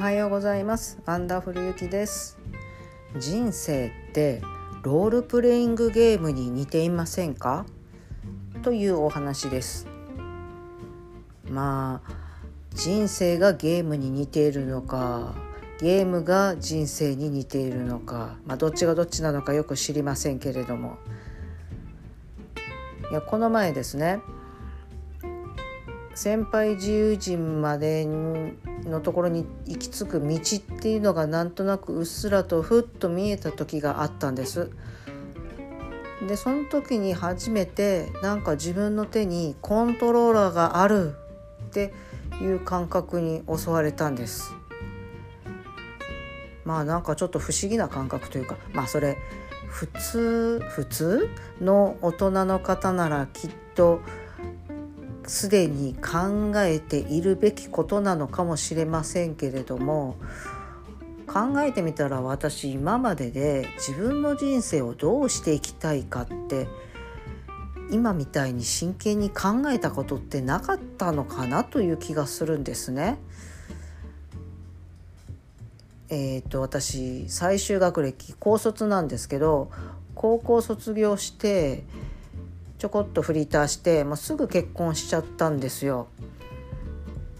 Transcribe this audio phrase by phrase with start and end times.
[0.00, 0.98] はようございます。
[1.04, 2.38] ワンダフルゆきです。
[3.18, 4.40] 人生って
[4.82, 7.66] ロールプレイングゲームに似ていませんか？
[8.62, 9.86] というお話です。
[11.50, 12.12] まあ
[12.70, 15.34] 人生がゲームに似ているのか
[15.82, 20.96] ゲームが人生に似ているのか、まあ、どっちがどっちなのかよく知りませんけれども。
[23.10, 24.20] いやこの前ですね
[26.14, 28.06] 先輩自由人まで
[28.84, 34.70] のところに行き着く道っていうのがなんとなくうっすらとふっと見えた時があったんです。
[36.26, 41.14] でその時に初めてなんか自分の手にコントローラーがある
[41.64, 41.94] って
[42.42, 44.52] いう感覚に襲われたんです。
[46.64, 49.16] まあなんかちょっと不思議な感覚というかまあそれ
[49.68, 51.28] 普通普通
[51.60, 54.00] の大人の方ならきっと
[55.26, 60.16] すでに考えているべきことなのかもしれませんけれども
[61.26, 66.66] 考えてみたら私今までで自分の人生をどうしていきたいかって
[67.92, 73.18] 今みたいに真剣に考えたことってなかったのかなという気がするんですね。
[76.08, 79.70] えーと、と私最終学歴高卒なんですけど
[80.16, 81.84] 高校卒業して
[82.80, 86.08] ちょこっとフリーターしてもうすぐ結婚しちゃったんですよ。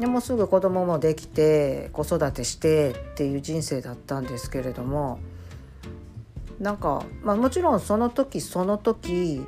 [0.00, 5.20] でもすぐ子供もできて子育てしてっていう人生だったんですけれども
[6.60, 9.44] なんか、まあ、もちろんその時その時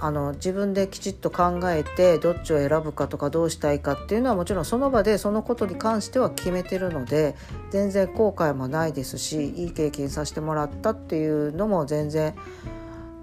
[0.00, 7.34] あの自分できちっと考えてどっちを選ぶかとかどうしたいかっていうのはもちろんその場でそのことに関しては決めてるので
[7.70, 12.34] 全然後悔もないですしいい経験させてもらったっていうのも全然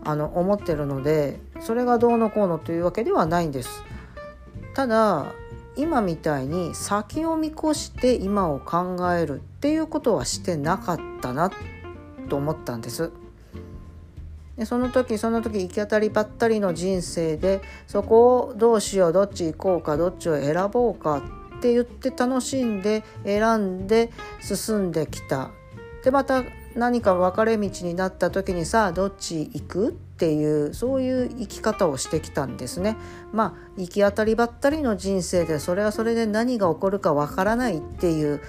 [0.05, 3.83] あの思ってるのでそれがどうのこうのというわけではないんです。
[4.73, 5.33] ただ
[5.75, 11.51] 今みたいに先を見越して今を考えるっていうことはしてなかったな
[12.29, 13.11] と思ったんです。
[14.57, 21.21] でその時その時行き当たりばったりの人生でそこをどうしようどっち行こうかどっちを選ぼうか
[21.57, 25.51] って言って楽しんで選んで進んできた。
[26.03, 26.43] でまた
[26.75, 29.97] 何か分かれ道になった時にさあどっち行く？
[30.15, 32.95] っていうそういう生き方をしてきたんですね。
[33.33, 38.41] まあ行き当たりばったりの人生でそれはそれで何が起こるか分からないっていう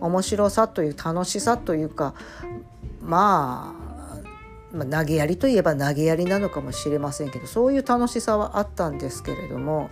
[0.00, 2.14] 面白さという楽しさというか
[3.00, 3.72] ま
[4.72, 9.90] あ、まあ、投げやりといえば投げやりなのかもしれませんけどそういう楽しさはあったんですけれども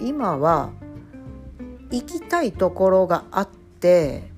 [0.00, 0.70] 今は
[1.92, 4.32] 行きたいところがあって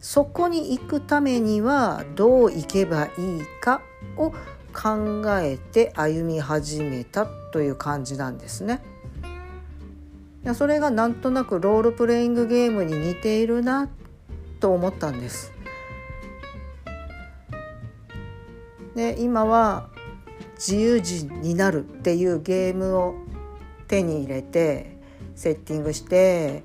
[0.00, 3.80] そこに行くためにはどう行けばいいか
[4.16, 4.30] を
[4.72, 8.82] 考えて歩み始めたという感じなんですね。
[10.54, 13.88] それがなんとなくロールプレイングゲームに似ているな
[14.60, 15.52] と思ったんです。
[18.94, 19.88] で今は
[20.56, 23.14] 自由人になるっていうゲームを
[23.88, 24.98] 手に入れて
[25.34, 26.62] セッティングして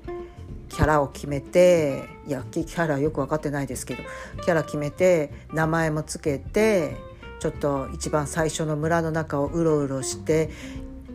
[0.68, 4.02] キャラを決めていやキャラよく分かってないですけど
[4.44, 6.96] キャラ決めて名前もつけて
[7.40, 10.50] ちょっと一番最初の村の中をうろうろして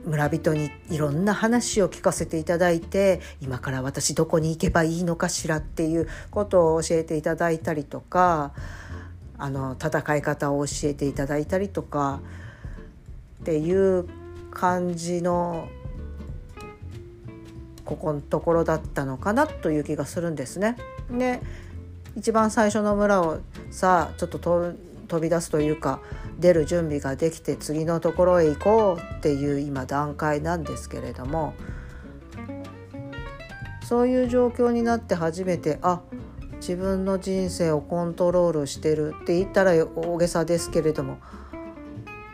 [0.05, 8.53] 村人にいろんな話を聞かせていただいて今から私どこに行けばいいのかしらっていうことを教えていただいたりとか
[9.37, 12.21] あの戦い方を教えていただいたりとか
[13.41, 14.07] っていう
[14.51, 15.67] 感じの
[17.83, 20.75] ここのところだったのかなという気がするんですね。
[21.11, 21.39] で
[22.15, 24.73] 一番最初の村をさあちょっと
[25.07, 25.99] 飛び出すというか
[26.39, 31.53] 出る準備ができて次のところへ行こうっていう今段階なんですけれども
[33.83, 36.01] そういう状況になって初めてあ
[36.55, 41.19] 自分の人生をコントロールしてるって言ったら大げさですけれども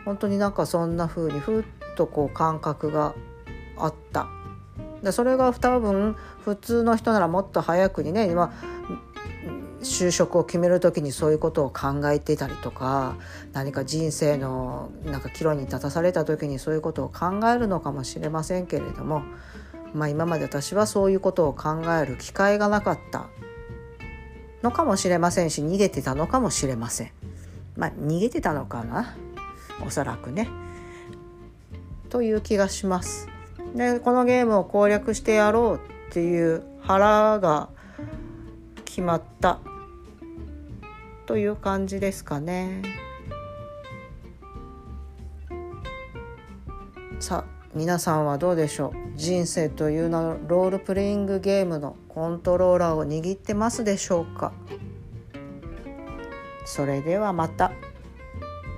[0.04, 1.64] 本当になんかそんな風にふっ
[1.96, 3.14] とこう感覚が
[3.76, 4.28] あった。
[5.02, 8.52] でそれが多分普通の人ならもっと早くにね今
[9.82, 13.16] 就職を決める時にそういうことを考えてたりとか
[13.52, 19.22] 何か人生のなんか岐路に立たされた時にそういうことを考えるのかもしれませんけれども、
[19.92, 23.26] まあ、今まで私はそういうことを考える機会がなかった
[24.62, 27.10] のかもしれませんし逃げてたのかもしれません。
[27.76, 29.16] まあ逃げてたのかな？
[29.84, 30.48] おそらくね。
[32.08, 33.28] という気がします。
[33.74, 37.70] でこのゲームを攻略してやろうっていう腹が
[38.84, 39.58] 決まった
[41.26, 42.82] という感じですかね。
[47.20, 49.16] さあ皆さんはどうでしょう？
[49.16, 54.52] 人生という名のロールプレイングゲームのコントローラーを握ってますでしょうか？
[56.66, 57.72] それではまた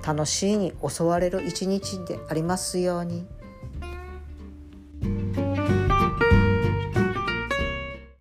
[0.05, 3.27] 楽しいに襲われる一日でありますように。